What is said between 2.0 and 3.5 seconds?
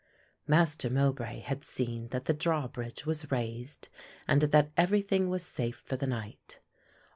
that the drawbridge was